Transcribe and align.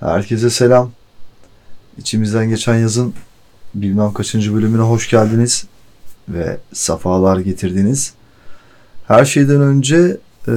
Herkese 0.00 0.50
selam. 0.50 0.90
İçimizden 1.98 2.48
geçen 2.48 2.74
yazın 2.74 3.14
bilmem 3.74 4.12
kaçıncı 4.12 4.54
bölümüne 4.54 4.82
hoş 4.82 5.10
geldiniz 5.10 5.64
ve 6.28 6.58
safalar 6.72 7.38
getirdiniz. 7.38 8.12
Her 9.08 9.24
şeyden 9.24 9.60
önce 9.60 10.16
e, 10.48 10.54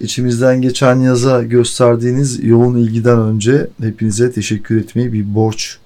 içimizden 0.00 0.62
geçen 0.62 0.96
yaza 0.96 1.42
gösterdiğiniz 1.42 2.44
yoğun 2.44 2.76
ilgiden 2.76 3.18
önce 3.18 3.68
hepinize 3.82 4.32
teşekkür 4.32 4.80
etmeyi 4.80 5.12
bir 5.12 5.34
borç 5.34 5.78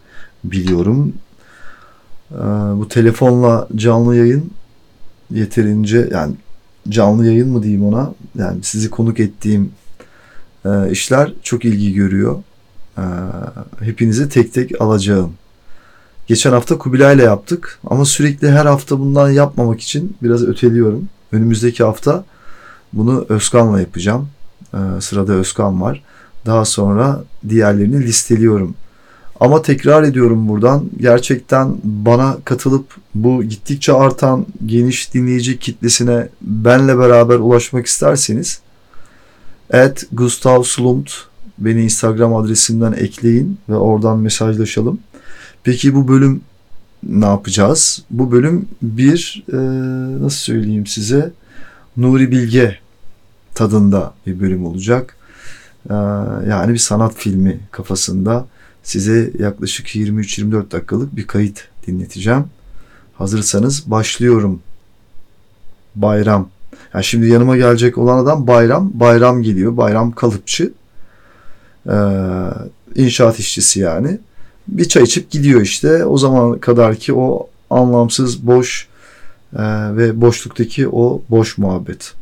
biliyorum. 0.45 1.13
E, 2.33 2.45
bu 2.77 2.89
telefonla 2.89 3.69
canlı 3.77 4.17
yayın 4.17 4.51
yeterince 5.31 6.09
yani 6.13 6.35
canlı 6.89 7.27
yayın 7.27 7.49
mı 7.49 7.63
diyeyim 7.63 7.85
ona 7.85 8.15
yani 8.39 8.59
sizi 8.63 8.91
konuk 8.91 9.21
ettiğim 9.21 9.73
e, 10.65 10.91
işler 10.91 11.33
çok 11.43 11.65
ilgi 11.65 11.95
görüyor. 11.95 12.37
E, 12.99 13.05
hepinizi 13.81 14.29
tek 14.29 14.55
tek 14.55 14.81
alacağım. 14.81 15.33
Geçen 16.27 16.53
hafta 16.53 16.79
Kubilay'la 16.79 17.25
yaptık 17.25 17.79
ama 17.87 18.05
sürekli 18.05 18.51
her 18.51 18.67
hafta 18.67 18.99
bundan 18.99 19.31
yapmamak 19.31 19.81
için 19.81 20.17
biraz 20.23 20.43
öteliyorum. 20.43 21.09
Önümüzdeki 21.33 21.85
hafta 21.85 22.25
bunu 22.93 23.27
Özkan'la 23.29 23.81
yapacağım. 23.81 24.29
E, 24.75 25.01
sırada 25.01 25.33
Özkan 25.33 25.83
var. 25.83 26.03
Daha 26.47 26.65
sonra 26.65 27.25
diğerlerini 27.49 28.03
listeliyorum. 28.03 28.75
Ama 29.41 29.63
tekrar 29.63 30.03
ediyorum 30.03 30.49
buradan 30.49 30.85
gerçekten 31.01 31.77
bana 31.85 32.37
katılıp 32.45 32.87
bu 33.15 33.43
gittikçe 33.43 33.93
artan 33.93 34.47
geniş 34.67 35.15
dinleyici 35.15 35.59
kitlesine 35.59 36.29
benle 36.41 36.99
beraber 36.99 37.39
ulaşmak 37.39 37.87
isterseniz 37.87 38.61
et 39.71 40.07
Gustav 40.13 40.63
Slumt 40.63 41.13
beni 41.59 41.83
Instagram 41.83 42.35
adresimden 42.35 42.93
ekleyin 42.93 43.59
ve 43.69 43.77
oradan 43.77 44.19
mesajlaşalım. 44.19 45.01
Peki 45.63 45.95
bu 45.95 46.09
bölüm 46.09 46.41
ne 47.03 47.27
yapacağız? 47.27 48.03
Bu 48.11 48.33
bölüm 48.33 48.69
bir 48.83 49.45
e, 49.53 49.57
nasıl 50.23 50.39
söyleyeyim 50.39 50.87
size 50.87 51.33
Nuri 51.97 52.31
Bilge 52.31 52.79
tadında 53.55 54.15
bir 54.27 54.41
bölüm 54.41 54.67
olacak. 54.67 55.17
E, 55.91 55.95
yani 56.49 56.73
bir 56.73 56.79
sanat 56.79 57.15
filmi 57.17 57.61
kafasında 57.71 58.47
size 58.83 59.33
yaklaşık 59.39 59.87
23-24 59.97 60.71
dakikalık 60.71 61.17
bir 61.17 61.27
kayıt 61.27 61.69
dinleteceğim. 61.87 62.45
Hazırsanız 63.15 63.91
başlıyorum. 63.91 64.61
Bayram. 65.95 66.49
Yani 66.95 67.05
şimdi 67.05 67.27
yanıma 67.27 67.57
gelecek 67.57 67.99
olan 67.99 68.19
adam 68.19 68.47
Bayram. 68.47 68.91
Bayram 68.95 69.43
geliyor. 69.43 69.77
Bayram 69.77 70.13
kalıpçı. 70.13 70.73
Ee, 71.89 71.93
inşaat 72.95 73.39
işçisi 73.39 73.81
yani. 73.81 74.19
Bir 74.69 74.89
çay 74.89 75.03
içip 75.03 75.31
gidiyor 75.31 75.61
işte. 75.61 76.05
O 76.05 76.19
zaman 76.19 76.59
kadar 76.59 76.97
ki 76.97 77.15
o 77.15 77.49
anlamsız, 77.71 78.47
boş 78.47 78.89
e, 79.57 79.63
ve 79.97 80.21
boşluktaki 80.21 80.89
o 80.89 81.23
boş 81.31 81.59
muhabbet. 81.59 82.15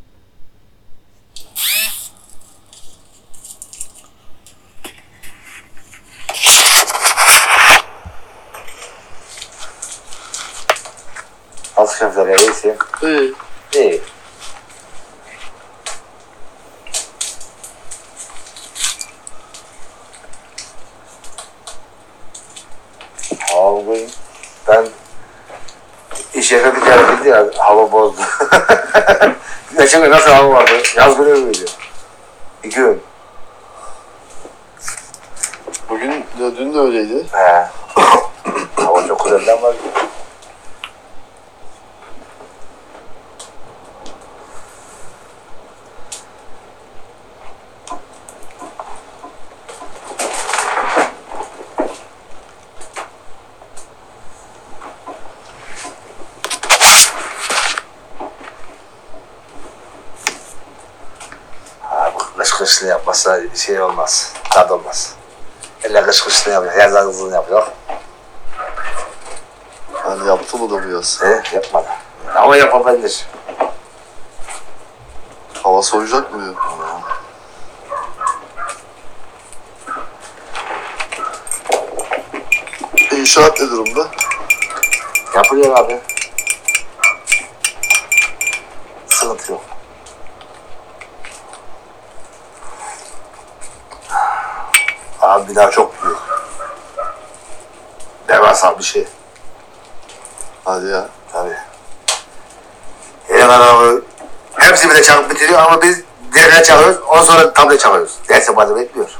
Şefler 11.99 12.27
ya 12.27 12.37
iyisin? 12.37 12.77
İyi. 13.03 13.35
İyi. 13.75 14.01
Abi 23.55 24.09
ben 24.69 24.87
iş 26.35 26.53
yerine 26.53 26.77
bir 26.77 26.81
kere 26.81 27.19
bildi 27.19 27.35
hava 27.87 27.93
bozdu. 27.93 28.21
Geçen 29.79 30.03
gün 30.03 30.11
nasıl 30.11 30.31
hava 30.31 30.55
vardı? 30.55 30.73
Yaz 30.97 31.17
günü 31.17 31.35
müydü? 31.35 31.65
İki 32.65 32.77
gün. 32.77 33.03
Bugün 35.89 36.11
de 36.11 36.57
dün 36.59 36.75
de 36.75 36.79
öyleydi. 36.79 37.27
He. 37.33 37.67
hava 38.77 39.07
çok 39.09 39.25
güzeldi 39.25 39.53
ama 39.53 39.73
Ha, 61.83 62.13
bu 62.15 62.19
kış 62.39 62.83
yapmazsa 63.17 63.57
şey 63.57 63.83
olmaz. 63.83 64.33
Tad 64.51 64.71
olmaz. 64.71 65.15
Elle 65.85 66.03
kış 66.03 66.23
kışını 66.23 66.55
yapıyor. 66.55 66.75
Yaz 66.75 66.93
hızını 66.93 67.35
yapıyor. 67.35 67.67
Ben 70.05 70.25
yaptım 70.25 70.63
o 70.63 70.71
da 70.71 70.85
bu 70.85 70.89
yaz. 70.89 71.23
He, 71.23 71.43
yapmadı. 71.55 71.89
Ama 72.35 72.57
yapabilir. 72.57 73.27
Hava 75.63 75.83
soğuyacak 75.83 76.35
mı. 76.35 76.55
İnşaat 83.13 83.61
ne 83.61 83.71
durumda? 83.71 84.09
Yapılıyor 85.35 85.79
abi. 85.79 86.01
Sıkıntı 89.07 89.53
yok. 89.53 89.77
Abi 95.27 95.49
bina 95.51 95.71
çok 95.71 96.05
büyük. 96.05 96.19
Devasa 98.29 98.79
bir 98.79 98.85
şey. 98.85 99.09
Hadi 100.65 100.87
ya. 100.87 101.09
Tabii. 101.33 101.57
Hemen 103.29 103.61
abi. 103.61 104.03
Hepsi 104.55 104.91
bir 104.91 104.95
de 104.95 105.03
çalıp 105.03 105.31
bitiriyor 105.31 105.59
ama 105.59 105.83
biz 105.83 106.03
derine 106.35 106.63
çalıyoruz. 106.63 106.99
Ondan 107.09 107.23
sonra 107.23 107.53
tablet 107.53 107.81
çalıyoruz. 107.81 108.19
Derse 108.29 108.53
malzeme 108.53 108.81
etmiyor. 108.81 109.11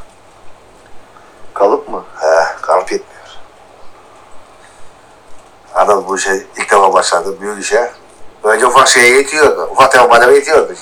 Kalıp 1.55 1.89
mı? 1.89 2.05
He, 2.21 2.57
kalıp 2.63 2.93
yetmiyor. 2.93 3.27
Adam 5.75 6.05
bu 6.09 6.17
işe 6.17 6.47
ilk 6.57 6.71
defa 6.71 6.93
başladı, 6.93 7.41
büyük 7.41 7.65
işe. 7.65 7.93
Önce 8.43 8.67
ufak 8.67 8.89
şeye 8.89 9.17
yetiyordu, 9.17 9.69
ufak 9.73 9.93
tefek 9.93 10.11
malzeme 10.11 10.35
yetiyordu. 10.35 10.75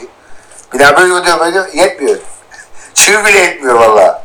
Bir 0.73 0.79
daha 0.79 0.97
böyle 0.97 1.15
ödüyor 1.15 1.41
böyle 1.41 1.71
yetmiyor. 1.73 2.19
Çivi 2.95 3.25
bile 3.25 3.39
yetmiyor 3.39 3.75
vallahi. 3.75 4.24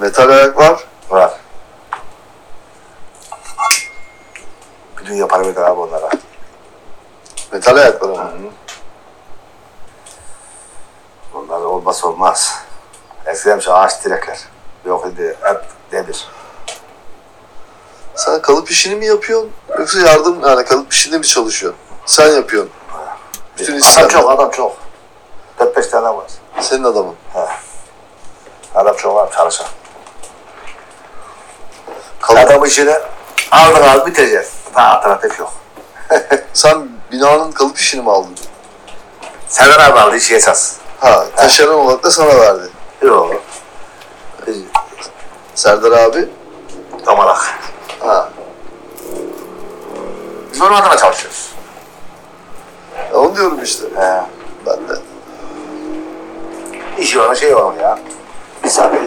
Metal 0.00 0.28
ayak 0.28 0.56
var. 0.56 0.84
Var. 1.10 1.32
Bir 5.00 5.06
dünya 5.06 5.28
para 5.28 5.42
verir 5.46 5.56
abi 5.56 5.80
onlara. 5.80 6.10
Metal 7.52 7.76
ayak 7.76 8.02
var 8.02 8.08
ama. 8.08 8.30
Onlar 11.34 11.60
olmaz 11.60 12.04
olmaz. 12.04 12.54
Eskiden 13.26 13.58
şu 13.58 13.74
ağaç 13.74 14.04
direkler. 14.04 14.38
Yok 14.84 15.06
idi, 15.06 15.36
hep 15.42 15.64
demir. 15.92 16.28
Sen 18.14 18.42
kalıp 18.42 18.70
işini 18.70 18.94
mi 18.94 19.06
yapıyorsun? 19.06 19.52
Yoksa 19.78 20.00
yardım 20.00 20.40
yani 20.48 20.64
kalıp 20.64 20.92
işinde 20.92 21.18
mi 21.18 21.26
çalışıyorsun? 21.26 21.80
Sen 22.06 22.28
yapıyorsun. 22.28 22.72
Bütün 23.58 23.80
Adam 23.80 24.08
çok, 24.08 24.30
adam 24.30 24.50
çok. 24.50 24.76
Dört 25.58 25.76
beş 25.76 25.86
tane 25.86 26.08
var. 26.08 26.26
Senin 26.60 26.84
adamın. 26.84 27.14
Adam 28.74 28.96
çok 28.96 29.14
var 29.14 29.32
çalışan. 29.32 29.66
Kalıp, 32.28 32.50
Adam 32.50 32.64
işini 32.64 32.94
aldın 33.50 33.82
al 33.82 34.06
bitireceğiz. 34.06 34.52
Daha 34.74 34.96
alternatif 34.96 35.38
yok. 35.38 35.52
sen 36.52 36.88
binanın 37.12 37.52
kalıp 37.52 37.78
işini 37.78 38.02
mi 38.02 38.10
aldın? 38.10 38.34
Senden 39.48 39.90
abi 39.90 40.00
aldı 40.00 40.16
işi 40.16 40.34
esas. 40.34 40.76
Ha, 41.00 41.24
taşeron 41.36 41.74
olarak 41.74 42.02
da 42.02 42.10
sana 42.10 42.40
verdi. 42.40 42.68
Yok. 43.02 43.42
Serdar 45.54 45.92
abi. 45.92 46.28
Damalak. 47.06 47.58
Ha. 48.00 48.28
Biz 50.52 50.62
onun 50.62 50.74
adına 50.74 50.96
çalışıyoruz. 50.96 51.52
Ya 53.12 53.18
onu 53.18 53.36
diyorum 53.36 53.62
işte. 53.62 53.84
He. 53.96 54.22
Ben 54.66 54.88
de. 54.88 55.00
İşi 56.98 57.20
olan 57.20 57.34
şey 57.34 57.54
olan 57.54 57.74
ya. 57.74 57.98
Biz 58.64 58.78
abi 58.78 58.98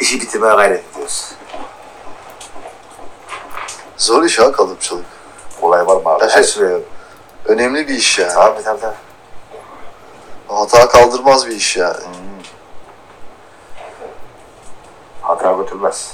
işi 0.00 0.20
bitirmeye 0.20 0.54
gayret 0.54 0.84
ediyoruz. 0.90 1.32
Zor 4.02 4.22
iş 4.24 4.38
ha 4.38 4.52
kalıpçılık. 4.52 5.04
Olay 5.60 5.86
var 5.86 5.96
mı 5.96 6.08
abi? 6.08 6.24
Ya 6.24 6.30
Her 6.30 6.42
şey- 6.42 6.68
şey. 6.68 6.82
Önemli 7.46 7.88
bir 7.88 7.94
iş 7.94 8.18
yani. 8.18 8.32
Tabii 8.32 8.62
tabii 8.62 8.80
tabii. 8.80 8.94
Hata 10.48 10.88
kaldırmaz 10.88 11.46
bir 11.46 11.56
iş 11.56 11.76
yani. 11.76 11.96
Hata 15.22 15.52
götürmez. 15.52 16.12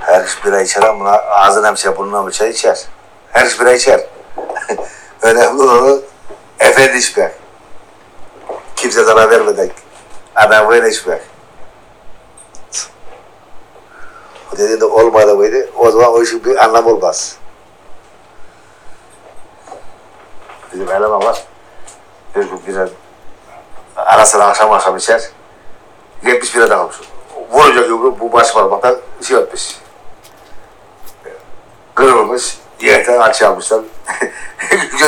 Her 0.00 0.24
iş 0.24 0.44
bira 0.44 0.62
içer 0.62 0.82
ama 0.82 1.10
ağzına 1.10 1.70
mı 1.70 1.76
çay, 1.76 1.96
burnuna 1.96 2.22
mı 2.22 2.32
çay 2.32 2.50
içer. 2.50 2.84
Her 3.32 3.46
iş 3.46 3.60
bira 3.60 3.72
içer. 3.72 4.00
Önemli 5.22 5.62
olan 5.62 6.00
efendi 6.60 6.98
içmek. 6.98 7.32
Kimse 8.76 9.04
zarar 9.04 9.30
vermeden 9.30 9.70
adam 10.34 10.68
böyle 10.68 10.90
içmek. 10.90 11.32
O 14.51 14.51
dediğinde 14.62 14.84
olmadı 14.84 15.36
mıydı? 15.36 15.70
O 15.78 15.90
zaman 15.90 16.12
o 16.12 16.22
işin 16.22 16.44
bir 16.44 16.64
anlamı 16.64 16.88
olmaz. 16.88 17.36
Bizim 20.72 20.88
eleman 20.88 21.24
var. 21.24 21.44
Bir 22.36 22.44
gün 22.44 22.66
bira 22.66 22.88
ara 23.96 24.26
sıra 24.26 24.44
akşam 24.44 24.72
akşam 24.72 24.96
içer. 24.96 25.22
70 26.26 26.54
bira 26.54 26.70
dağılmış. 26.70 26.96
Vuracak 27.50 27.88
yumruğu 27.88 28.20
bu 28.20 28.32
baş 28.32 28.54
parmaktan 28.54 28.96
şey 29.22 29.36
yapmış. 29.36 29.78
Kırılmış. 31.94 32.58
Yerden 32.80 33.20
aç 33.20 33.42
almışlar. 33.42 33.80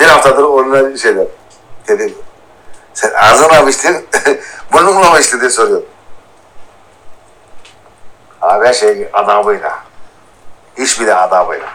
bir 0.00 0.06
haftadır 0.06 0.42
onunla 0.42 0.96
şeyler. 0.96 1.26
Dedim 1.88 2.14
sen 2.94 3.10
ağzına 3.14 3.62
mı 3.62 3.70
içtin? 3.70 4.08
Burnunla 4.72 5.10
mı 5.10 5.18
içtin 5.18 5.40
diye 5.40 5.50
soruyor. 5.50 5.82
Abi 8.42 8.66
her 8.66 8.72
şey 8.72 9.08
adabıyla. 9.12 9.78
İş 10.76 11.00
bile 11.00 11.14
adabıyla. 11.14 11.68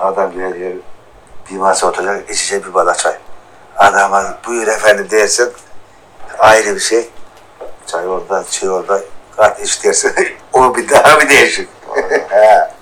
Adam 0.00 0.32
geliyor, 0.32 0.74
bir 1.50 1.56
masa 1.56 1.86
oturacak, 1.86 2.30
içecek 2.30 2.66
bir 2.66 2.74
bardak 2.74 2.98
çay. 2.98 3.16
Adama 3.76 4.38
buyur 4.46 4.66
efendim 4.66 5.08
dersin, 5.10 5.52
ayrı 6.38 6.74
bir 6.74 6.80
şey. 6.80 7.10
Çay 7.86 8.08
orada, 8.08 8.44
çay 8.50 8.70
orada, 8.70 9.00
kat 9.36 9.60
iç 9.60 9.84
dersin, 9.84 10.14
o 10.52 10.76
bir 10.76 10.88
daha 10.90 11.20
bir 11.20 11.28
değişik. 11.28 11.68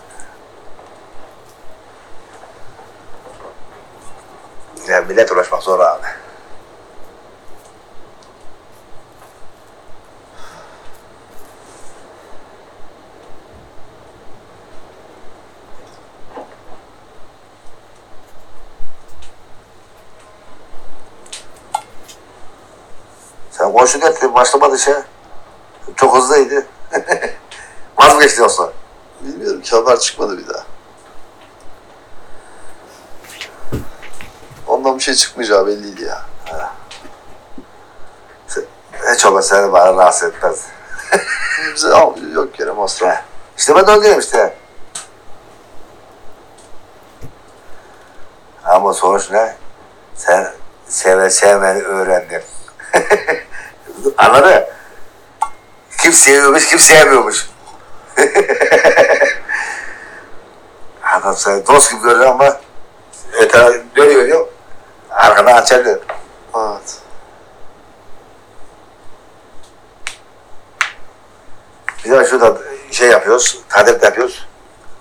He. 4.86 4.92
ya 4.92 5.00
millet 5.00 5.32
uğraşmak 5.32 5.62
zor 5.62 5.80
abi. 5.80 6.06
Sen 23.50 23.72
koşu 23.72 24.00
getirdin, 24.00 24.34
başlamadı 24.34 24.78
şey. 24.78 24.94
Çok 25.96 26.16
hızlıydı. 26.16 26.66
Vazgeçti 27.98 28.40
yoksa. 28.40 28.72
Bilmiyorum 29.20 29.62
ki 29.62 29.76
haber 29.76 29.98
çıkmadı 29.98 30.38
bir 30.38 30.48
daha. 30.48 30.64
Ondan 34.66 34.98
bir 34.98 35.02
şey 35.14 35.26
çıkmayacağı 35.26 35.66
belliydi 35.66 36.04
ya. 36.04 36.22
Hiç 39.14 39.26
olmazsa 39.26 39.56
seni 39.56 39.72
bana 39.72 39.96
rahatsız 39.96 40.28
etmez. 40.28 40.66
Bize 41.74 41.94
al, 41.94 42.16
yok 42.32 42.60
yere 42.60 42.70
masraf. 42.70 43.18
İşte 43.58 43.74
ben 43.74 44.02
de 44.02 44.18
işte. 44.18 44.56
Ama 48.64 48.94
sonuç 48.94 49.30
ne? 49.30 49.56
Sen 50.14 50.52
seve 50.88 51.30
sevmeni 51.30 51.82
öğrendin. 51.82 52.42
Anladın? 54.18 54.64
Kim 55.98 56.12
seviyormuş, 56.12 56.68
kim 56.68 56.78
sevmiyormuş. 56.78 57.48
Adam 61.02 61.36
seni 61.36 61.66
dost 61.66 61.90
gibi 61.90 62.02
görüyor 62.02 62.26
ama 62.26 62.60
etrafa 63.40 63.72
dönüyor 63.96 64.26
diyor. 64.26 64.46
Arkadan 65.14 65.84
diyor. 65.84 65.98
Evet. 66.56 66.98
Biz 72.04 72.12
de 72.12 72.24
şurada 72.24 72.58
şey 72.90 73.08
yapıyoruz, 73.08 73.60
tadilat 73.68 74.02
yapıyoruz. 74.02 74.48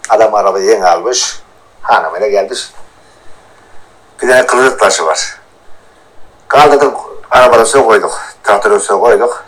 Adam 0.10 0.36
arabayı 0.36 0.66
yeni 0.66 0.86
almış, 0.86 1.40
hanımıyla 1.82 2.28
gelmiş. 2.28 2.74
Bir 4.22 4.28
tane 4.28 4.46
kılıcık 4.46 4.80
taşı 4.80 5.06
var. 5.06 5.40
Kaldırdık, 6.48 6.98
arabanın 7.32 7.64
üstüne 7.64 7.86
koyduk, 7.86 8.22
traktörün 8.44 8.76
üstüne 8.76 9.00
koyduk. 9.00 9.46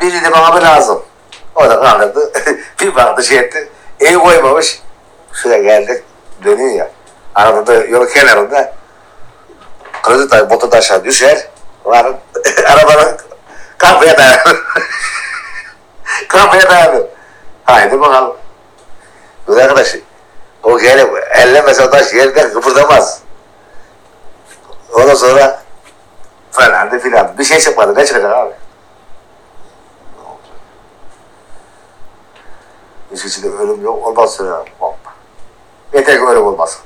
Biri 0.00 0.24
de 0.24 0.32
bana 0.32 0.56
bir 0.56 0.62
lazım. 0.62 1.02
O 1.54 1.64
da 1.64 1.80
kaldırdı, 1.80 2.32
bir 2.80 2.94
baktı 2.94 3.24
şey 3.24 3.38
etti, 3.38 3.68
iyi 4.00 4.18
koymamış. 4.18 4.82
Şuraya 5.32 5.62
geldik, 5.62 6.04
dönüyor 6.44 6.70
ya. 6.70 6.90
Arada 7.34 7.66
da 7.66 7.74
yolun 7.74 8.06
kenarında 8.06 8.75
taşı, 10.06 10.50
botu 10.50 10.76
aşağı 10.76 11.04
düşer. 11.04 11.48
Var, 11.84 12.06
arabanın 12.66 13.16
kapıya 13.78 14.18
dayanır. 14.18 14.62
Kapıya 16.28 16.70
dayanır. 16.70 17.06
Haydi 17.64 18.00
bakalım. 18.00 18.36
Bu 19.46 19.52
arkadaş 19.52 19.96
o 20.62 20.78
gelip 20.78 21.28
ellemese 21.30 21.84
o 21.84 21.90
taş 21.90 22.12
yerden 22.12 22.52
kıpırdamaz. 22.52 23.20
Ondan 24.92 25.14
sonra 25.14 25.62
falandı 26.50 26.98
filan. 26.98 27.38
Bir 27.38 27.44
şey 27.44 27.58
çıkmadı. 27.58 27.94
Ne 27.94 28.06
çıkacak 28.06 28.32
abi? 28.32 28.52
İş 33.12 33.24
içinde 33.24 33.48
ölüm 33.48 33.84
yok. 33.84 34.06
Olmaz. 34.06 34.40
Hop. 34.78 34.96
Yeter 35.92 36.18
ki 36.18 36.24
ölüm 36.24 36.46
olmasın. 36.46 36.80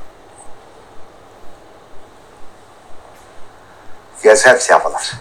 Gelse 4.22 4.50
hepsi 4.50 4.72
yapılır. 4.72 5.12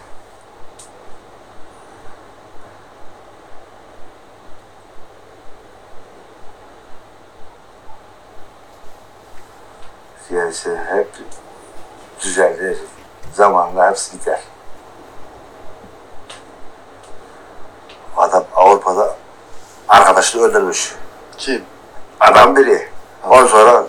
Gerisi 10.30 10.70
hep 10.70 11.08
düzelir. 12.22 12.78
Zamanla 13.34 13.90
hepsi 13.90 14.20
gider. 14.20 14.40
Adam 18.18 18.46
Avrupa'da 18.56 19.16
arkadaşını 19.88 20.42
öldürmüş. 20.42 20.96
Kim? 21.38 21.66
Adam 22.20 22.56
biri. 22.56 22.90
Ondan 23.24 23.48
sonra 23.48 23.86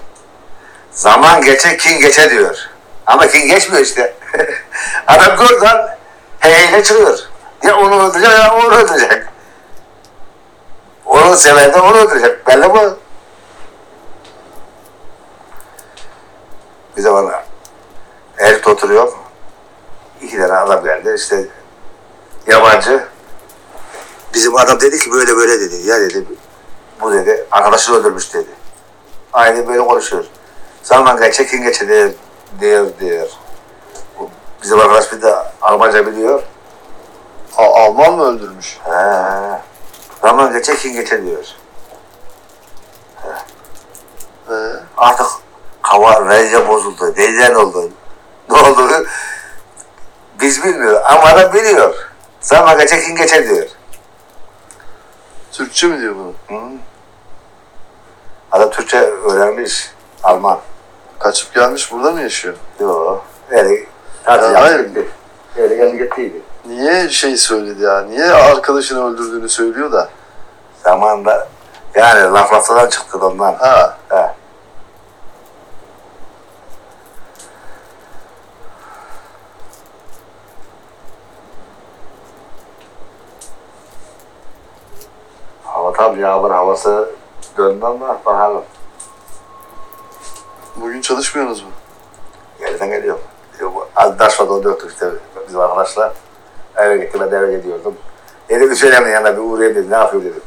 zaman 0.91 1.43
geçe 1.43 1.77
kin 1.77 1.99
geçe 2.01 2.31
diyor. 2.31 2.57
Ama 3.07 3.27
kin 3.27 3.49
geçmiyor 3.49 3.83
işte. 3.83 4.20
Adam 5.07 5.37
gördüğün 5.37 5.81
heyeyle 6.41 6.83
çıkıyor. 6.83 7.19
Ya 7.63 7.77
onu 7.77 8.09
öldürecek 8.09 8.31
ya 8.31 8.55
onu 8.55 8.75
öldürecek. 8.75 9.23
Onu 11.07 11.37
seven 11.37 11.73
de 11.73 11.81
onu 11.81 11.97
öldürecek. 11.97 12.47
Belli 12.47 12.71
bu. 12.71 12.99
Bir 16.97 17.03
zaman 17.03 17.33
Erik 18.39 18.69
oturuyor. 18.69 19.13
İki 20.23 20.39
tane 20.39 20.53
adam 20.53 20.85
geldi. 20.85 21.15
İşte 21.17 21.45
yabancı. 22.47 23.05
Bizim 24.35 24.57
adam 24.57 24.81
dedi 24.81 24.99
ki 24.99 25.13
böyle 25.13 25.37
böyle 25.37 25.61
dedi. 25.61 25.77
Ya 25.89 26.01
dedi 26.01 26.25
bu 27.01 27.13
dedi 27.13 27.47
arkadaşını 27.51 27.97
öldürmüş 27.97 28.35
dedi. 28.35 28.51
Aynı 29.33 29.69
böyle 29.69 29.81
konuşuyor. 29.81 30.25
Zaman 30.83 31.21
geçe 31.21 31.47
kim 31.47 31.63
geçe 31.63 31.89
diyor, 31.89 32.11
diyor, 32.61 32.87
diyor. 33.01 33.29
Bizim 34.63 34.81
arkadaş 34.81 35.13
bir 35.13 35.23
de 35.23 35.35
Almanca 35.63 36.07
biliyor. 36.07 36.43
A- 37.57 37.85
Alman 37.85 38.13
mı 38.15 38.25
öldürmüş? 38.25 38.79
He. 38.85 38.91
Zaman 40.23 40.53
geçe 40.53 40.77
kim 40.77 40.93
geçe 40.93 41.23
diyor. 41.27 41.45
Ee, 44.51 44.53
Artık 44.97 45.27
hava 45.83 46.27
rence 46.29 46.69
bozuldu. 46.69 47.13
Neden 47.17 47.55
oldu? 47.55 47.91
Ne 48.51 48.57
oldu? 48.61 49.07
Biz 50.41 50.65
bilmiyoruz 50.65 51.01
ama 51.05 51.23
adam 51.23 51.53
biliyor. 51.53 51.95
Zaman 52.41 52.79
geçe 52.79 53.01
kim 53.03 53.17
geçe 53.17 53.49
diyor. 53.49 53.69
Türkçe 55.53 55.87
mi 55.87 56.01
diyor 56.01 56.15
bunu? 56.17 56.59
Hı? 56.59 56.65
Adam 58.53 58.71
Türkçe 58.71 58.99
öğrenmiş. 59.01 59.91
Alman. 60.23 60.59
Kaçıp 61.19 61.55
gelmiş 61.55 61.93
burada 61.93 62.11
mı 62.11 62.21
yaşıyor? 62.23 62.55
Yok. 62.81 63.25
Öyle 63.51 63.87
tatil 64.39 64.55
Ya 64.55 64.61
hayır. 64.63 64.81
gitti. 64.81 65.09
Öyle 65.57 65.77
geldi 65.77 65.99
gittiydi. 65.99 66.43
Niye 66.67 67.09
şey 67.09 67.37
söyledi 67.37 67.83
ya? 67.83 68.01
Niye 68.03 68.25
arkadaşını 68.27 69.07
öldürdüğünü 69.13 69.49
söylüyor 69.49 69.93
da? 69.93 70.09
Zamanında 70.85 71.49
yani 71.95 72.33
laf 72.33 72.53
laftadan 72.53 72.89
çıktı 72.89 73.21
da 73.21 73.27
ondan. 73.27 73.55
Ha. 73.55 73.97
He. 74.09 74.35
Hava 85.65 85.93
tam 85.93 86.21
yağmur 86.21 86.51
havası 86.51 87.11
döndü 87.57 87.85
ama 87.87 88.09
bakalım. 88.25 88.65
Bugün 90.77 91.01
çalışmıyorsunuz 91.01 91.63
mu? 91.63 91.71
Geriden 92.59 92.91
geliyor. 92.91 93.19
Az 93.97 94.41
onu 94.41 94.65
döktük 94.65 94.91
işte 94.91 95.11
bizim 95.47 95.61
arkadaşlar. 95.61 96.13
Eve 96.77 96.97
gitti 96.97 97.21
ben 97.21 97.31
de 97.31 97.37
eve 97.37 97.57
gidiyordum. 97.57 97.97
Dedim 98.49 98.71
Hüseyin'in 98.71 99.09
yanına 99.09 99.37
bir 99.37 99.43
uğrayayım 99.43 99.77
dedim. 99.77 99.91
Ne 99.91 99.97
yapıyor 99.97 100.25
dedim. 100.25 100.43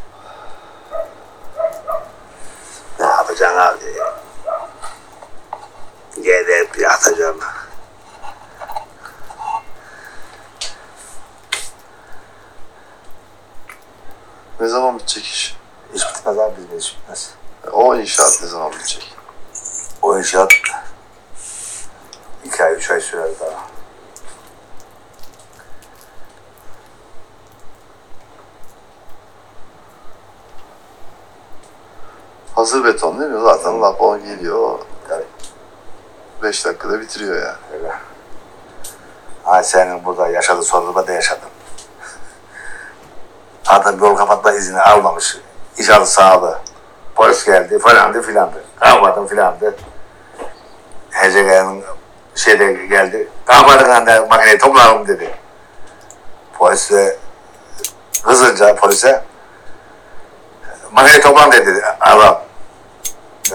Ne 3.00 3.06
yapacaksın 3.06 3.58
abi? 3.58 3.80
Gelip 6.22 6.80
yatacağım. 6.80 7.40
Ne 14.60 14.68
zaman 14.68 15.00
bitecek 15.00 15.26
iş? 15.26 15.58
İş 15.94 16.04
bitmez 16.08 16.40
abi 16.40 16.54
bizim 16.58 16.78
iş 16.78 16.98
bitmez. 16.98 17.34
O 17.72 17.96
inşaat 17.96 18.40
ne 18.42 18.48
zaman 18.48 18.72
bitecek? 18.72 19.16
O 20.02 20.18
inşaat 20.18 20.52
iki 22.64 22.72
ay, 22.72 22.74
üç 22.74 22.92
ay 22.92 23.02
sürer 23.02 23.30
daha. 23.40 23.64
Hazır 32.56 32.84
beton 32.84 33.20
değil 33.20 33.32
mi? 33.32 33.42
Zaten 33.42 33.82
lapon 33.82 34.24
geliyor. 34.24 34.80
Tabii. 35.10 35.26
5 36.44 36.66
dakikada 36.66 37.02
bitiriyor 37.02 37.36
yani. 37.36 37.58
Öyle. 37.74 37.94
Ay 39.46 39.64
senin 39.64 40.06
burada 40.06 40.28
yaşadığın 40.28 40.62
sorunuma 40.62 41.08
da 41.08 41.12
yaşadım. 41.12 41.50
Adam 43.68 44.00
yol 44.00 44.16
kapatma 44.16 44.52
izni 44.52 44.82
almamış. 44.82 45.38
İnşaatı 45.78 46.12
sağladı. 46.12 46.62
Polis 47.16 47.46
geldi 47.46 47.80
falandı 47.80 48.22
filandı. 48.22 48.64
Kalmadım 48.80 49.28
filandı. 49.28 49.76
HCG'nin 51.12 51.84
şeyde 52.36 52.74
geldi. 52.74 53.28
Kalmadık 53.46 53.90
anda 53.90 54.26
makineyi 54.30 54.58
toplayalım 54.58 55.08
dedi. 55.08 55.36
Polis 56.54 56.92
de 56.92 57.18
kızınca 58.26 58.76
polise 58.76 59.24
makineyi 60.92 61.22
toplam 61.22 61.52
dedi 61.52 61.84
adam. 62.00 62.42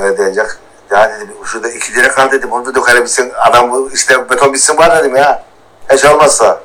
Öyle 0.01 0.19
deyince 0.19 0.43
ya 0.91 1.11
dedim 1.11 1.35
şurada 1.45 1.69
iki 1.69 1.95
direk 1.95 2.13
kal 2.13 2.31
dedim. 2.31 2.53
Onu 2.53 2.67
da 2.67 2.75
dökebilsin. 2.75 3.33
Adam 3.37 3.89
işte 3.95 4.31
beton 4.31 4.53
bitsin 4.53 4.79
var 4.79 4.99
dedim 4.99 5.17
ya. 5.17 5.43
Hiç 5.93 6.05
olmazsa. 6.05 6.61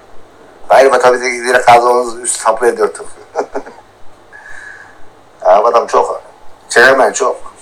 Hayır 0.67 0.91
beton 0.91 1.13
bitsin 1.13 1.27
iki 1.27 1.43
direk 1.43 1.65
kaldı 1.65 1.85
onu 1.85 2.21
üst 2.21 2.43
taplayı 2.43 2.77
dörttüm. 2.77 3.05
ya 5.45 5.63
adam 5.65 5.87
çok. 5.87 6.21
Çelemen 6.69 7.11
çok. 7.11 7.52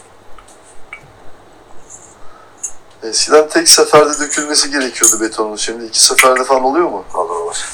Eskiden 3.03 3.47
tek 3.49 3.69
seferde 3.69 4.19
dökülmesi 4.19 4.71
gerekiyordu 4.71 5.21
betonun. 5.21 5.55
Şimdi 5.55 5.85
iki 5.85 6.03
seferde 6.05 6.43
falan 6.43 6.63
oluyor 6.63 6.89
mu? 6.89 7.03
Olur 7.15 7.35
olur. 7.35 7.65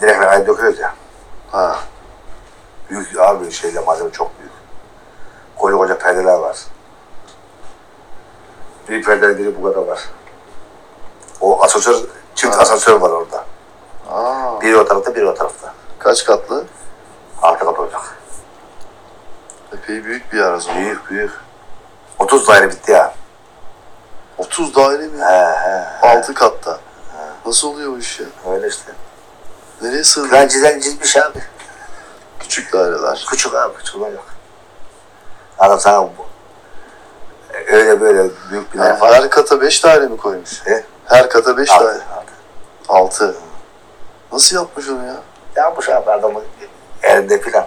Direkler 0.00 0.26
ayı 0.26 0.46
döküyoruz 0.46 0.78
ya. 0.78 0.94
Ha. 1.50 1.78
Büyük 2.90 3.18
abi 3.18 3.52
şeyle 3.52 3.80
malzeme 3.80 4.12
çok 4.12 4.38
büyük. 4.38 4.52
Koca 5.56 5.76
koca 5.76 5.98
perdeler 5.98 6.34
var. 6.34 6.56
Büyük 8.88 9.06
perdelerin 9.06 9.38
biri 9.38 9.62
bu 9.62 9.64
kadar 9.64 9.86
var. 9.86 10.00
O 11.40 11.62
asansör, 11.62 11.96
çift 12.34 12.54
Ha. 12.56 12.60
asansör 12.60 13.00
var 13.00 13.10
orada. 13.10 13.44
Aa. 14.10 14.60
Biri 14.60 14.76
o 14.76 14.84
tarafta, 14.84 15.14
biri 15.14 15.26
o 15.26 15.34
tarafta. 15.34 15.74
Kaç 15.98 16.24
katlı? 16.24 16.64
Arka 17.42 17.66
kat 17.66 17.78
olacak. 17.78 18.18
Epey 19.72 20.04
büyük 20.04 20.32
bir 20.32 20.38
zaman. 20.38 20.76
Büyük 20.76 21.10
büyük. 21.10 21.30
30 22.18 22.48
daire 22.48 22.70
bitti 22.70 22.92
ya. 22.92 23.14
30 24.42 24.74
daire 24.74 25.06
mi? 25.06 25.18
He 25.24 25.44
he. 26.02 26.08
6 26.08 26.34
katta. 26.34 26.78
Nasıl 27.46 27.68
oluyor 27.68 27.92
bu 27.92 27.98
iş 27.98 28.20
ya? 28.20 28.26
Öyle 28.52 28.68
işte. 28.68 28.92
Nereye 29.82 30.04
sığdı? 30.04 30.28
Plan 30.28 30.48
çizen 30.48 30.80
çizmiş 30.80 31.16
abi. 31.16 31.38
Küçük 32.40 32.72
daireler. 32.72 33.26
Küçük 33.30 33.54
abi, 33.54 33.74
küçük 33.76 33.94
yok. 33.94 34.24
Adam 35.58 35.80
sana 35.80 36.02
bu. 36.02 36.10
Öyle 37.72 38.00
böyle 38.00 38.30
büyük 38.50 38.74
bina 38.74 38.86
Yani 38.86 38.98
falan. 38.98 39.12
her 39.14 39.30
kata 39.30 39.60
5 39.60 39.84
daire 39.84 40.06
mi 40.06 40.16
koymuş? 40.16 40.66
He? 40.66 40.84
Her 41.04 41.28
kata 41.30 41.56
5 41.56 41.70
Altı, 41.70 41.84
daire. 41.84 42.02
altı. 42.88 43.26
6. 43.28 43.36
Nasıl 44.32 44.56
yapmış 44.56 44.88
onu 44.88 45.06
ya? 45.06 45.16
Yapmış 45.56 45.88
abi 45.88 46.10
adamın 46.10 46.44
elinde 47.02 47.40
plan. 47.40 47.66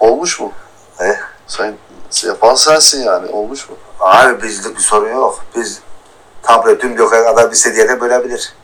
Olmuş 0.00 0.40
mu? 0.40 0.52
He? 0.98 1.18
Sen 1.46 1.74
yapan 2.24 2.54
sensin 2.54 3.02
yani. 3.02 3.30
Olmuş 3.30 3.68
mu? 3.68 3.76
Abi 4.00 4.42
bizlik 4.42 4.76
bir 4.76 4.82
sorun 4.82 5.10
yok. 5.10 5.44
Biz 5.56 5.80
tablo 6.42 6.78
tüm 6.78 6.96
gökhan 6.96 7.24
adam 7.24 7.50
istediği 7.50 7.78
yere 7.78 8.00
bölebilir. 8.00 8.54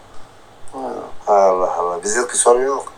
Ha. 0.72 0.78
Allah 1.26 1.74
Allah. 1.74 2.02
Bizlik 2.02 2.32
bir 2.32 2.38
sorun 2.38 2.62
yok. 2.62 2.92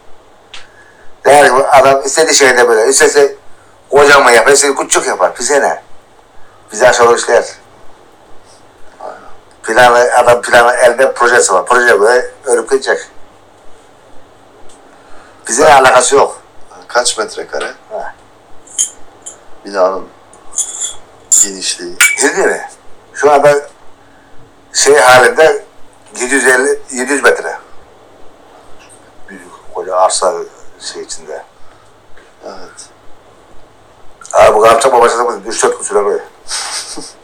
Ki 1.25 1.53
adam 1.73 2.03
istediği 2.05 2.35
şeyde 2.35 2.69
böyle. 2.69 2.89
İstese 2.89 3.37
kocaman 3.91 4.31
yapar, 4.31 4.53
istediği 4.53 4.77
küçük 4.77 5.07
yapar. 5.07 5.33
Bize 5.39 5.61
ne? 5.61 5.83
Bize 6.73 6.89
aşağı 6.89 7.15
işler. 7.17 7.45
Planı, 9.63 10.11
adam 10.19 10.43
planı 10.43 10.73
elde 10.73 11.13
projesi 11.13 11.53
var. 11.53 11.67
Proje 11.67 12.01
böyle 12.01 12.31
ölüp 12.45 12.71
gidecek. 12.71 12.99
Bize 15.49 15.75
alakası 15.75 16.17
yok. 16.17 16.41
Kaç 16.89 17.19
metrekare? 17.19 17.73
Ha. 17.91 18.15
Binanın 19.65 20.09
genişliği. 21.43 21.97
Değil 22.23 22.47
mi? 22.47 22.69
Şu 23.15 23.33
anda 23.33 23.69
şey 24.73 24.97
halinde 24.97 25.65
750 26.21 26.79
700 26.93 27.23
metre. 27.23 27.59
Büyük 29.29 29.43
koca 29.75 29.97
arsa 29.97 30.35
şey 30.81 31.03
içinde. 31.03 31.45
Evet. 32.45 32.89
Abi 34.33 34.57
bu 34.57 34.61
kapçama 34.61 35.01
başladı 35.01 35.41
3-4 35.47 35.77
gün 35.77 35.83
süre 35.83 36.05
böyle. 36.05 36.25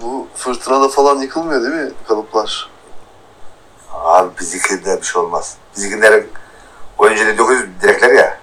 Bu 0.00 0.28
fırtınada 0.34 0.88
falan 0.88 1.18
yıkılmıyor 1.18 1.62
değil 1.62 1.74
mi 1.74 1.92
kalıplar? 2.08 2.70
Abi 3.92 4.38
bizimkinde 4.40 5.00
bir 5.00 5.06
şey 5.06 5.22
olmaz. 5.22 5.56
Bizimkilerin 5.76 6.32
oyuncu 7.08 7.38
900 7.38 7.82
direkler 7.82 8.10
ya. 8.10 8.38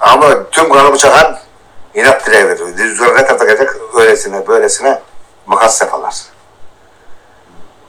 Ama 0.00 0.50
tüm 0.50 0.72
kanı 0.72 0.92
bıçakan 0.92 1.38
inat 1.94 2.26
direğe 2.26 2.48
veriyor. 2.48 2.68
Rüzgar 2.78 3.16
ne 3.16 3.44
gelecek 3.46 3.70
öylesine 3.94 4.46
böylesine 4.46 5.02
makas 5.46 5.80
yaparlar. 5.80 6.24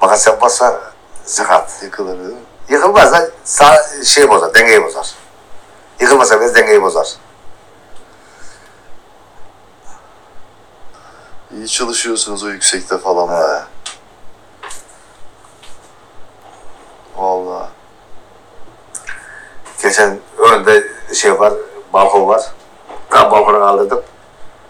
Makas 0.02 0.28
yapmazsa 0.28 0.82
sakat. 1.26 1.84
Yıkılır? 1.84 2.18
Yıkılmaz 2.70 3.14
da 3.14 3.30
sağ, 3.44 3.78
şey 4.06 4.30
bozar, 4.30 4.54
dengeyi 4.54 4.84
bozar. 4.84 5.16
Yıkılmasa 6.00 6.42
bile 6.42 6.56
dengeyi 6.56 6.82
bozar. 6.82 7.08
İyi 11.52 11.68
çalışıyorsunuz 11.68 12.44
o 12.44 12.50
yüksekte 12.50 12.98
falan 12.98 13.28
He. 13.28 13.62
Vallahi. 17.16 17.81
Geçen 19.82 20.20
önde 20.38 20.88
şey 21.14 21.40
var, 21.40 21.54
balkon 21.94 22.28
var. 22.28 22.42
Tam 23.10 23.32
balkona 23.32 23.60
kaldırdım. 23.60 24.02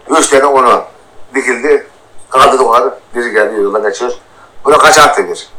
Üç 0.10 0.27
tane 0.27 0.46
onu 0.46 0.84
dikildi. 1.36 1.88
Kaldırdım 2.30 2.68
onu. 2.68 2.94
Biri 3.15 3.32
geldi 3.32 3.62
yoldan 3.62 3.84
geçiyor. 3.84 4.12
Buna 4.65 4.77
kaç 4.77 5.00
attı 5.00 5.27
bir. 5.30 5.50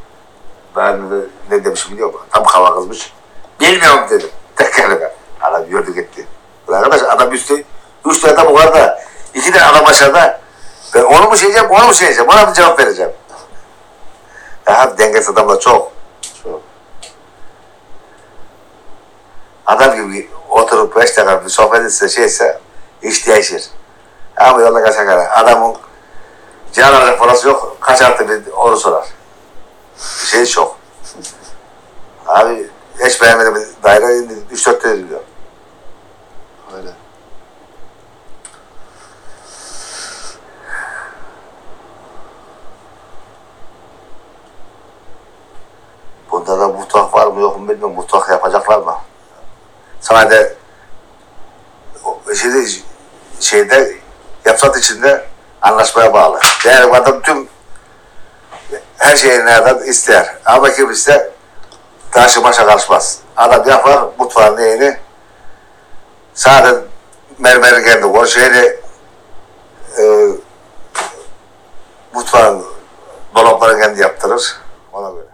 Ben 0.77 1.11
de 1.11 1.15
ne 1.51 1.65
demişim 1.65 1.93
biliyor 1.93 2.13
musun? 2.13 2.27
Tam 2.31 2.45
hava 2.45 2.75
kızmış. 2.75 3.13
Bilmiyorum 3.61 4.07
dedim. 4.11 4.31
Tek 4.57 4.75
kelime. 4.75 5.13
Adam 5.41 5.65
yürüdü 5.69 5.95
gitti. 5.95 6.27
Arkadaş 6.69 7.03
adam 7.03 7.33
üstte, 7.33 7.65
üç 8.07 8.21
tane 8.21 8.35
adam 8.35 8.49
yukarıda. 8.49 9.03
iki 9.35 9.53
tane 9.53 9.65
adam 9.65 9.87
aşağıda. 9.87 10.41
Ben 10.95 11.03
onu 11.03 11.29
mu 11.29 11.37
şeyeceğim, 11.37 11.71
onu 11.71 11.87
mu 11.87 11.95
şeyeceğim? 11.95 12.31
Ona 12.31 12.47
mı 12.47 12.55
cevap 12.55 12.79
vereceğim? 12.79 13.13
Ya 14.69 14.99
dengesiz 14.99 15.29
adamlar. 15.29 15.61
Çok. 15.61 15.92
Adam 19.73 19.97
gibi 19.97 20.31
oturup 20.51 20.97
beş 20.97 21.17
dakika 21.17 21.45
bir 21.45 21.51
sohbet 21.51 21.81
etse 21.81 22.09
şeyse 22.09 22.61
iş 23.03 23.27
değişir. 23.27 23.71
Ama 24.37 24.61
yolda 24.61 24.83
kaçan 24.83 25.07
kare. 25.07 25.29
Adamın 25.29 25.77
can 26.73 26.93
alacak 26.95 27.19
parası 27.19 27.49
yok. 27.49 27.77
Kaç 27.81 28.03
attı 28.03 28.29
bir 28.29 28.53
onu 28.53 28.77
sorar. 28.77 29.07
Şey 30.31 30.47
çok. 30.47 30.77
Abi 32.27 32.71
hiç 33.05 33.23
beğenmedim. 33.23 33.69
Daire 33.83 34.05
3-4 34.53 34.85
lira 34.85 35.09
diyor. 35.09 35.21
Öyle. 36.77 36.89
Bunda 46.31 46.61
da 46.61 46.69
mutfak 46.69 47.15
var 47.15 47.27
mı 47.27 47.41
yok 47.41 47.61
mu 47.61 47.69
bilmiyorum. 47.69 47.95
Mutfak 47.97 48.29
yapacaklar 48.29 48.79
mı? 48.79 48.95
O 52.05 52.35
şeyde, 52.35 52.71
şeyde 53.41 53.97
yapsat 54.45 54.79
içinde 54.79 55.25
anlaşmaya 55.63 56.13
bağlı. 56.13 56.41
Yani 56.65 56.97
adam 56.97 57.23
tüm 57.23 57.49
her 58.99 59.17
şeyi 59.17 59.45
nereden 59.45 59.79
ister. 59.79 60.37
Ama 60.45 60.73
kim 60.73 60.91
ister 60.91 61.29
taşı 62.11 62.45
başa 62.45 62.67
karışmaz. 62.67 63.19
Adam 63.37 63.69
yapar 63.69 64.05
mutfağın 64.19 64.57
neyini 64.57 64.97
sadece 66.35 66.81
mermeri 67.39 67.85
kendi 67.85 68.07
o 68.07 68.27
şeyini 68.27 68.77
e, 69.99 70.03
mutfağın 72.15 72.65
dolapları 73.35 73.81
kendi 73.81 74.01
yaptırır. 74.01 74.57
Ona 74.93 75.11
göre. 75.11 75.27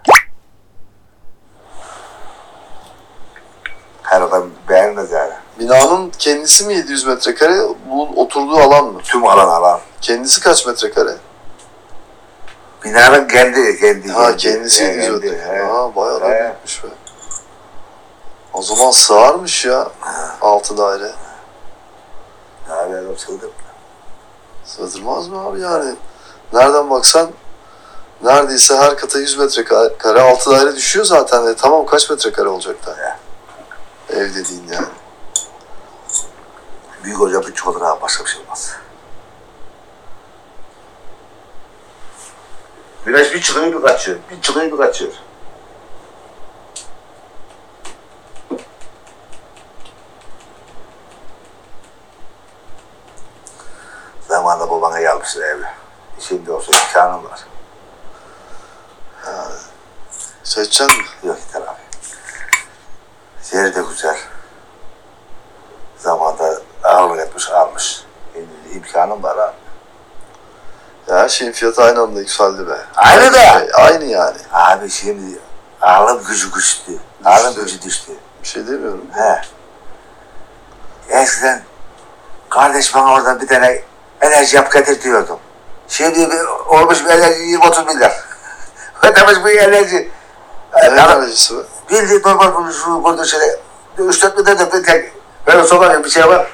Her 4.08 4.20
adam 4.20 4.50
beğenmez 4.68 5.12
yani. 5.12 5.32
Binanın 5.58 6.12
kendisi 6.18 6.64
mi 6.66 6.74
700 6.74 7.06
metrekare? 7.06 7.60
Bunun 7.90 8.16
oturduğu 8.16 8.56
alan 8.56 8.84
mı? 8.84 9.00
Tüm 9.04 9.26
alan 9.26 9.48
alan. 9.48 9.80
Kendisi 10.00 10.40
kaç 10.40 10.66
metrekare? 10.66 11.16
Binanın 12.84 13.28
kendi, 13.28 13.80
kendi. 13.80 14.08
Ha 14.08 14.24
kendi. 14.24 14.36
kendisi 14.36 14.84
He, 14.84 14.88
700 14.88 15.06
kendi, 15.06 15.26
metrekare. 15.26 15.64
Ha 15.64 15.96
bayağı 15.96 16.20
da 16.20 16.28
büyükmüş 16.28 16.84
be. 16.84 16.88
O 18.52 18.62
zaman 18.62 18.90
sığarmış 18.90 19.64
ya. 19.64 19.88
Altı 20.40 20.78
daire. 20.78 21.12
Abi 22.70 22.94
adam 22.94 23.18
sığdı. 23.18 23.50
Sığdırmaz 24.64 25.28
mı 25.28 25.40
abi 25.40 25.60
yani? 25.60 25.94
Nereden 26.52 26.90
baksan 26.90 27.30
neredeyse 28.22 28.76
her 28.76 28.96
kata 28.96 29.18
100 29.18 29.38
metrekare 29.38 30.20
altı 30.20 30.50
daire 30.50 30.76
düşüyor 30.76 31.06
zaten. 31.06 31.46
E, 31.46 31.54
tamam 31.56 31.86
kaç 31.86 32.10
metrekare 32.10 32.48
olacak 32.48 32.86
da? 32.86 33.07
Ev 34.18 34.34
dediğin 34.34 34.68
yani. 34.72 34.86
Büyük 37.04 37.20
hoca 37.20 37.46
bir 37.46 37.62
olur 37.66 37.82
abi 37.82 38.02
başka 38.02 38.24
bir 38.24 38.30
şey 38.30 38.42
olmaz. 38.42 38.76
Güneş 43.04 43.34
bir 43.34 43.42
çıkıyor 43.42 43.66
bir 43.66 43.82
kaçıyor. 43.82 44.18
Bir 44.30 44.42
çıkıyor 44.42 44.72
bir 44.72 44.76
kaçıyor. 44.76 45.12
Zamanında 54.28 54.70
babana 54.70 55.00
gelmiştir 55.00 55.42
evi. 55.42 55.64
Şimdi 56.20 56.50
olsa 56.50 56.72
imkanım 56.72 57.24
var. 57.24 57.40
Seçeceksin 60.44 60.86
mi? 60.86 61.04
Yok 61.22 61.38
yeter 61.46 61.62
abi. 61.62 61.88
Yeri 63.52 63.74
de 63.74 63.82
güzel. 63.88 64.18
Zamanda 65.96 66.60
ağırlık 66.84 67.20
etmiş 67.20 67.50
almış. 67.50 68.02
Şimdi 68.32 68.76
imkanım 68.76 69.22
var 69.22 69.36
abi. 69.36 69.56
Ya 71.08 71.16
her 71.16 71.28
şeyin 71.48 71.52
fiyatı 71.52 71.82
aynı 71.82 72.00
anda 72.00 72.20
yükseldi 72.20 72.68
be. 72.68 72.76
Aynı 72.96 73.32
da. 73.32 73.38
şey, 73.38 73.68
Aynı 73.74 74.04
yani. 74.04 74.36
Abi 74.52 74.90
şimdi 74.90 75.38
alım 75.80 76.22
gücü 76.28 76.52
güçtü. 76.52 76.92
Alım 77.24 77.48
Düştü. 77.50 77.60
gücü 77.64 77.82
düştü. 77.82 78.12
Bir 78.42 78.48
şey 78.48 78.66
demiyorum. 78.66 79.04
He. 79.14 79.40
Eskiden 81.10 81.62
kardeş 82.50 82.94
bana 82.94 83.12
oradan 83.12 83.40
bir 83.40 83.46
tane 83.48 83.82
enerji 84.20 84.56
yap 84.56 84.72
getir 84.72 85.02
diyordum. 85.02 85.38
Şimdi 85.88 86.30
bir, 86.30 86.44
olmuş 86.68 87.04
bir 87.04 87.10
enerji 87.10 87.40
20-30 87.40 87.86
milyar. 87.94 88.12
Ödemiş 89.02 89.44
bir 89.44 89.58
enerji. 89.58 90.10
Ne 90.74 90.80
Adam- 90.80 91.22
enerjisi 91.22 91.56
var? 91.56 91.66
Bildiğin 91.90 92.22
normal 92.22 92.72
şu 92.72 93.04
burada 93.04 93.24
şöyle 93.24 93.56
3-4 93.98 94.36
bin 94.36 94.46
lira 94.46 94.72
bir 94.72 94.84
tek 94.84 95.12
böyle 95.46 95.64
sokak 95.64 96.04
bir 96.04 96.10
şey 96.10 96.28
var. 96.28 96.46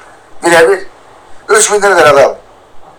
Birebir 0.43 0.87
3 1.49 1.71
bin 1.73 1.81
lira 1.81 2.09
adam. 2.09 2.35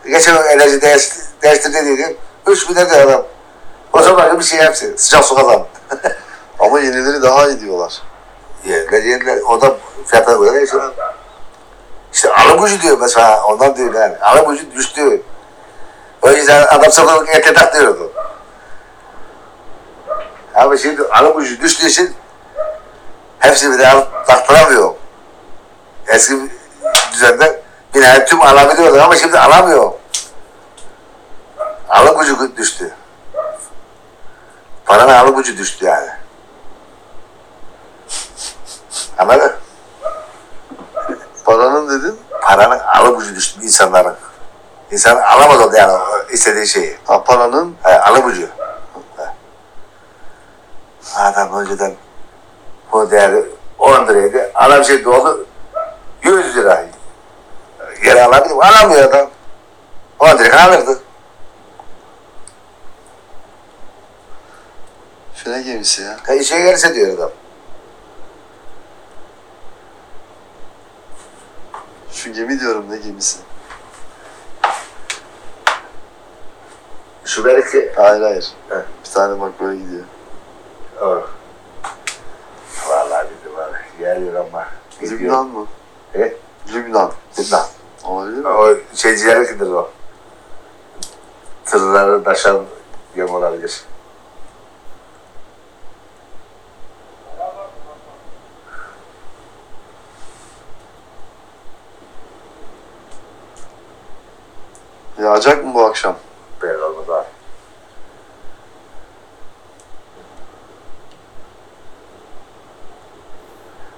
Geçen 0.07 0.37
enerji 0.37 0.83
değiş, 0.83 1.09
değiştirdi 1.47 1.87
dedim. 1.87 2.17
3 2.47 2.69
bin 2.69 2.75
lira 2.75 3.03
adam. 3.03 3.25
O 3.93 4.03
zaman 4.03 4.39
bir 4.39 4.45
şey 4.45 4.59
yapsın. 4.59 4.97
Sıcak 4.97 5.25
su 5.25 5.35
kazan. 5.35 5.67
Ama 6.59 6.81
yenileri 6.81 7.23
daha 7.23 7.49
iyi 7.49 7.61
diyorlar. 7.61 8.03
Yediler 8.65 9.03
yediler. 9.03 9.39
O 9.49 9.61
da 9.61 9.77
fiyatına 10.07 10.45
göre 10.45 10.55
değişiyor. 10.55 10.93
İşte 12.13 12.33
alım 12.33 12.65
gücü 12.65 12.83
diyor 12.83 12.99
mesela. 13.01 13.45
Ondan 13.45 13.77
diyor 13.77 13.95
yani. 13.95 14.17
Alım 14.19 14.53
gücü 14.53 14.73
düştü. 14.73 15.23
O 16.23 16.31
yüzden 16.31 16.67
adam 16.67 16.93
sokak 16.93 17.37
ete 17.37 17.55
taklıyordu. 17.55 18.13
Ama 20.55 20.77
şimdi 20.77 21.03
alım 21.03 21.39
gücü 21.39 21.61
düştüğü 21.61 21.87
için 21.87 22.15
hepsini 23.39 23.75
bir 23.75 23.83
daha 23.83 24.25
taktıramıyor. 24.27 24.95
Eski 26.09 26.35
düzende 27.13 27.63
binayı 27.95 28.27
tüm 28.27 28.43
alabiliyordu 28.43 29.01
ama 29.03 29.17
şimdi 29.17 29.39
alamıyor. 29.39 29.93
Gücü 32.27 32.57
düştü. 32.57 32.95
Paranın 34.85 35.37
gücü 35.37 35.59
düştü 35.59 35.85
yani. 35.85 36.11
Anladın? 39.19 39.53
Paranın 41.45 41.89
dedin, 41.89 42.21
Paranın 42.43 43.19
gücü 43.19 43.37
düştü 43.37 43.63
insanların. 43.63 44.17
İnsan 44.91 45.17
alamadı 45.17 45.77
yani 45.77 45.99
istediği 46.31 46.67
şeyi. 46.67 46.99
ha 47.07 47.25
paranın 47.25 47.77
gücü. 48.25 48.51
He. 49.17 49.23
Adam 51.17 51.53
önceden 51.53 51.95
bu 52.93 53.11
değeri 53.11 53.45
10 53.79 54.07
liraydı. 54.07 54.51
Adam 54.55 54.85
şimdi 54.85 55.09
oldu 55.09 55.47
100 56.23 56.57
lira. 56.57 56.87
Geri 58.03 58.23
alabilir? 58.23 58.55
Alamıyor 58.55 59.11
adam. 59.11 59.31
10 60.19 60.39
lira 60.39 60.65
alırdı. 60.65 60.99
Fine 65.47 65.63
gemisi 65.63 66.03
ya. 66.03 66.17
E, 66.29 66.37
işe 66.37 66.61
gelirse 66.61 66.95
diyor 66.95 67.19
adam. 67.19 67.31
Şu 72.13 72.33
gemi 72.33 72.61
diyorum 72.61 72.91
ne 72.91 72.97
gemisi? 72.97 73.39
Şu 77.25 77.45
belki 77.45 77.93
Hayır 77.97 78.23
hayır. 78.23 78.53
He. 78.69 78.75
Bir 79.05 79.11
tane 79.11 79.41
bak 79.41 79.61
böyle 79.61 79.79
gidiyor. 79.79 80.05
Oh. 81.01 81.23
Vallahi 82.89 83.27
bildim 83.31 83.59
abi. 83.59 83.77
Geliyor 83.99 84.35
ama. 84.35 84.69
Lübnan 85.03 85.47
mı? 85.47 85.67
E? 86.15 86.37
Lübnan. 86.73 87.13
Lübnan. 87.39 87.67
Olabilir 88.05 88.39
mi? 88.39 88.49
O 88.49 88.77
şeycilerdekidir 88.95 89.67
o. 89.67 89.91
Tırları 91.65 92.25
taşan 92.25 92.65
gemi 93.17 93.31
olabilir. 93.31 93.85
Yağacak 105.37 105.65
mı 105.65 105.75
bu 105.75 105.85
akşam? 105.85 106.17
Belli 106.63 106.83
olmaz 106.83 107.11
abi. 107.11 107.27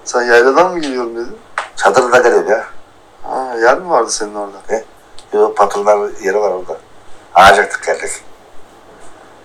Sen 0.05 0.23
yayladan 0.23 0.73
mı 0.73 0.79
geliyorum 0.79 1.17
dedin? 1.17 1.39
Çadırda 1.77 2.19
geliyor 2.19 2.47
ya. 2.47 2.65
Ha, 3.23 3.55
yer 3.61 3.79
mi 3.79 3.91
vardı 3.91 4.11
senin 4.11 4.35
orada? 4.35 4.57
Yok 5.33 5.57
patronların 5.57 6.17
yeri 6.23 6.41
var 6.41 6.51
orada. 6.51 6.77
Ağacaktık 7.35 7.87
geldik. 7.87 8.11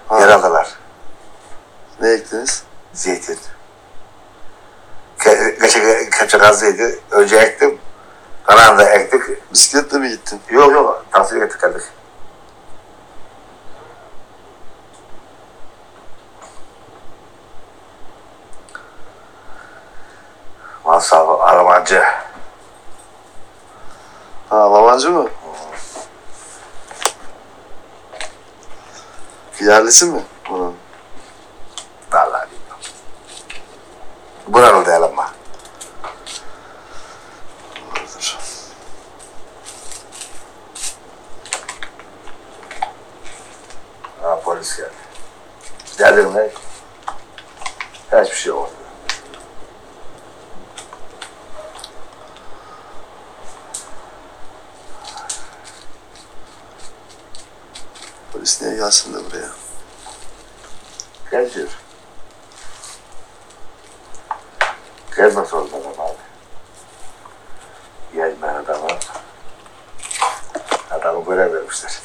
Ha, 0.07 0.19
Yer 0.19 0.29
aldılar. 0.29 0.75
Ne 2.01 2.09
ektiniz? 2.09 2.63
Zeytin. 2.93 3.39
Geçen 5.61 6.09
kepçe 6.09 6.37
gazlıydı. 6.37 6.99
Önce 7.11 7.37
ektim. 7.37 7.79
Karanlığa 8.43 8.89
ektik. 8.89 9.51
Bisikletle 9.53 9.97
mi 9.97 10.09
gittin? 10.09 10.41
Yok 10.49 10.71
yok. 10.71 11.05
Taksiyle 11.11 11.45
gittik 11.45 11.61
geldik. 11.61 11.81
Masal 20.85 21.39
Almancı. 21.39 22.03
Ha, 24.49 24.57
Almancı 24.57 25.11
mı? 25.11 25.29
Yerlisi 29.61 30.05
mi 30.05 30.21
bunun? 30.49 30.75
Vallahi 32.13 32.47
bilmiyorum. 32.51 32.79
Buranın 34.47 34.82
polis 44.63 44.77
geldi. 44.77 44.89
Geldin 45.97 46.33
mi? 46.33 46.49
Hiçbir 48.11 48.35
şey 48.35 48.51
olmadı. 48.51 48.71
Polis 58.33 58.61
niye 58.61 58.75
gelsin 58.75 59.13
de 59.13 59.17
buraya? 59.25 59.49
Geziyor. 61.31 61.69
Gezmek 65.15 65.47
zorunda 65.47 65.75
adam 65.77 66.05
abi. 66.05 66.17
Gezmeyen 68.13 68.55
adamı 68.55 68.87
adamı 70.91 71.25
görev 71.25 71.53
vermişler. 71.53 71.99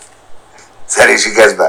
Sen 0.86 1.14
işi 1.14 1.34
gezme. 1.34 1.67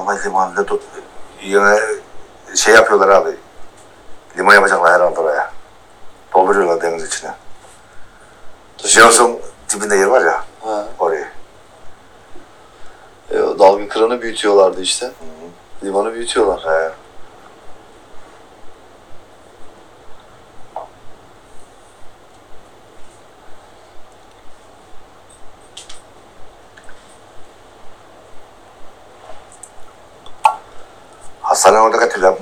Ama 0.00 0.12
limanda 0.12 0.66
tut, 0.66 0.82
yine 1.42 1.78
şey 2.56 2.74
yapıyorlar 2.74 3.08
abi. 3.08 3.30
Liman 4.38 4.54
yapacaklar 4.54 4.92
herhalde 4.92 5.20
oraya. 5.20 5.50
Dolduruyorlar 6.34 6.80
deniz 6.82 7.06
içine. 7.06 7.30
Johnson 8.78 9.38
dibinde 9.74 9.96
yer 9.96 10.06
var 10.06 10.20
ya 10.24 10.44
Ha. 10.64 10.86
orayı. 10.98 11.26
E, 13.30 13.40
o 13.40 13.58
dalga 13.58 13.88
kıranı 13.88 14.22
büyütüyorlardı 14.22 14.80
işte. 14.80 15.10
Limanı 15.84 16.14
büyütüyorlar. 16.14 16.60
He. 16.64 16.90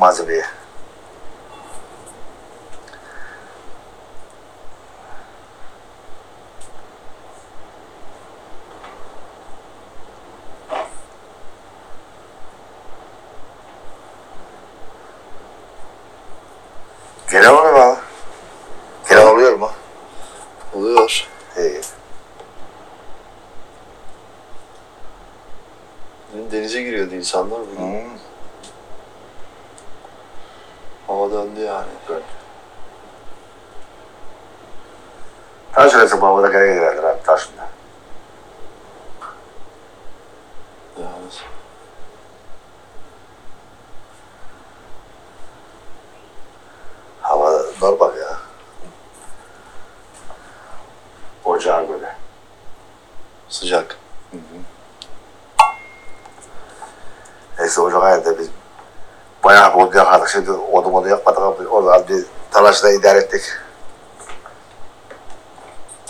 Malzemeyi. 0.09 0.43
Gelen 17.31 17.55
oluyor 17.55 17.73
mu 17.73 17.81
abi? 17.81 17.99
Gelen 19.09 19.27
oluyor 19.27 19.59
mu? 19.59 19.71
Oluyor. 20.75 21.29
İyi. 21.57 21.81
Denize 26.53 26.83
giriyordu 26.83 27.15
insanlar 27.15 27.61
bugün. 27.61 27.77
Hmm. 27.77 28.19
Hava 31.09 31.31
döndü 31.31 31.61
yani. 31.61 31.87
Taş 35.73 35.95
arası 35.95 36.23
babada 36.23 36.49
gene 36.49 36.75
girerler 36.75 37.03
abi 37.03 37.23
taşında. 37.23 37.69
Yani. 40.99 41.09
Hava 47.23 47.63
normal 47.83 48.17
ya. 48.17 48.39
Ocağı 51.45 51.89
böyle. 51.89 52.17
Sıcak. 53.49 53.99
Neyse 57.59 57.81
ocak 57.81 58.03
ayında 58.03 58.39
biz 58.39 58.49
bayağı 59.45 59.75
yakardık. 60.29 60.47
Şimdi 60.47 60.51
odun 60.51 60.93
odun 60.93 61.09
yakmadık 61.09 61.39
ama 61.39 61.71
orada 61.71 62.09
bir 62.09 62.25
talaşla 62.51 62.91
idare 62.91 63.19
ettik. 63.19 63.43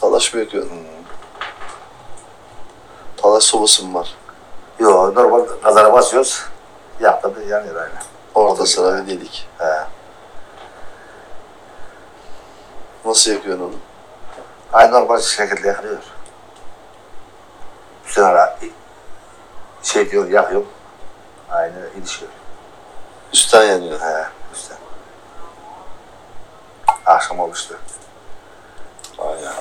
Talaş 0.00 0.34
mı 0.34 0.40
yakıyordun? 0.40 0.86
Talaş 3.16 3.44
sobası 3.44 3.86
mı 3.86 3.98
var? 3.98 4.16
Yo 4.78 5.14
normal 5.14 5.46
kazana 5.62 5.92
basıyoruz. 5.92 6.44
Yaktı 7.00 7.36
bir 7.36 7.46
yanıyor 7.46 7.76
aynı. 7.76 7.92
Orta 8.34 8.54
Odun 8.54 8.64
sıra 8.64 9.06
bir 9.06 9.06
delik. 9.06 9.48
He. 9.58 9.64
Nasıl 13.04 13.30
yakıyorsun 13.30 13.64
onu? 13.64 13.74
Aynı 14.72 14.92
normal 14.92 15.20
şekilde 15.20 15.68
yakılıyor. 15.68 15.98
Üstüne 18.06 18.56
şey 19.82 20.10
diyor 20.10 20.28
yakıyorum. 20.28 20.68
Aynı 21.50 21.90
ilişiyor. 21.98 22.30
Üstten 23.32 23.64
yanıyor. 23.64 24.00
He, 24.00 24.26
üstten. 24.54 24.78
Akşam 27.06 27.40
olmuştu. 27.40 27.78
Aynen. 29.18 29.52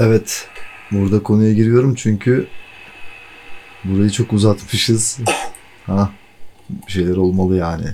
Evet. 0.00 0.48
Burada 0.90 1.22
konuya 1.22 1.52
giriyorum 1.52 1.94
çünkü 1.94 2.48
burayı 3.84 4.10
çok 4.10 4.32
uzatmışız. 4.32 5.18
Ha, 5.86 6.10
bir 6.70 6.92
şeyler 6.92 7.16
olmalı 7.16 7.56
yani. 7.56 7.86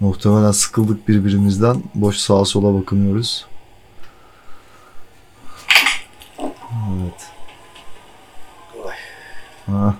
Muhtemelen 0.00 0.50
sıkıldık 0.50 1.08
birbirimizden. 1.08 1.82
Boş 1.94 2.16
sağa 2.16 2.44
sola 2.44 2.80
bakınıyoruz. 2.80 3.46
Evet. 6.40 7.30
Ha. 9.66 9.94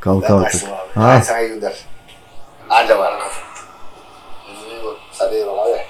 Kalk 0.00 0.30
artık. 0.30 0.68
Ha. 0.94 1.22
Sana 1.22 1.40
iyi 1.40 1.48
günler. 1.48 1.84
Hadi 2.68 2.98
var. 2.98 3.22
Hadi 5.18 5.34
eyvallah 5.34 5.66
abi. 5.66 5.80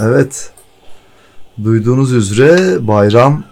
Evet. 0.00 0.50
Duyduğunuz 1.64 2.12
üzere 2.12 2.86
bayram 2.86 3.44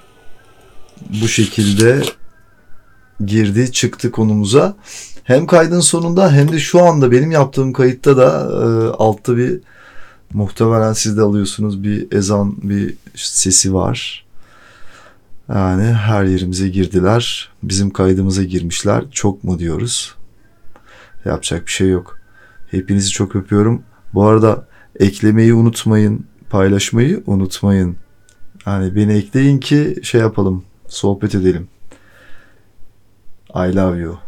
bu 1.22 1.28
şekilde 1.28 2.02
girdi 3.26 3.72
çıktı 3.72 4.10
konumuza. 4.10 4.76
Hem 5.24 5.46
kaydın 5.46 5.80
sonunda 5.80 6.32
hem 6.32 6.52
de 6.52 6.58
şu 6.58 6.82
anda 6.82 7.10
benim 7.12 7.30
yaptığım 7.30 7.72
kayıtta 7.72 8.16
da 8.16 8.48
e, 8.50 8.64
altta 8.96 9.36
bir 9.36 9.60
muhtemelen 10.32 10.92
siz 10.92 11.16
de 11.16 11.20
alıyorsunuz 11.22 11.82
bir 11.82 12.12
ezan 12.12 12.56
bir 12.62 12.94
sesi 13.14 13.74
var. 13.74 14.26
Yani 15.48 15.84
her 15.84 16.24
yerimize 16.24 16.68
girdiler. 16.68 17.50
Bizim 17.62 17.90
kaydımıza 17.90 18.42
girmişler. 18.42 19.04
Çok 19.12 19.44
mu 19.44 19.58
diyoruz? 19.58 20.14
Yapacak 21.24 21.66
bir 21.66 21.72
şey 21.72 21.88
yok. 21.88 22.18
Hepinizi 22.70 23.10
çok 23.10 23.36
öpüyorum. 23.36 23.82
Bu 24.14 24.24
arada 24.24 24.66
eklemeyi 25.00 25.54
unutmayın, 25.54 26.26
paylaşmayı 26.56 27.22
unutmayın. 27.26 27.96
Yani 28.66 28.96
beni 28.96 29.12
ekleyin 29.12 29.58
ki 29.58 29.96
şey 30.02 30.20
yapalım, 30.20 30.64
sohbet 30.88 31.34
edelim. 31.34 31.68
I 33.54 33.76
love 33.76 33.98
you. 33.98 34.18